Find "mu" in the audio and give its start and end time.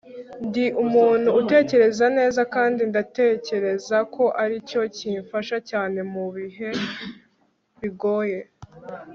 6.11-6.25